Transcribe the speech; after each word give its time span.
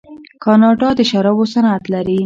کاناډا 0.43 0.89
د 0.95 0.99
شرابو 1.09 1.43
صنعت 1.53 1.83
لري. 1.93 2.17